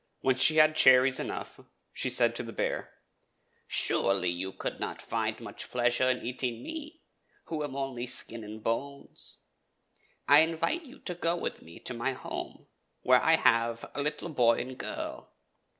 [0.21, 1.59] When she had cherries enough
[1.93, 2.91] she said to the bear:"
[3.67, 7.03] Surely, you could not find much pleasure in eating me,
[7.43, 9.41] who am only skin and bones.
[10.27, 12.65] I invite you to go with me to my home,
[13.03, 15.35] where I have a little boy and girl.